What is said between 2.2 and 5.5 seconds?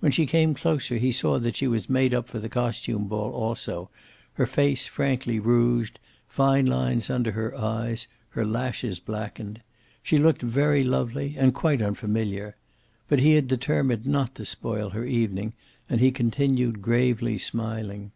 for the costume ball also, her face frankly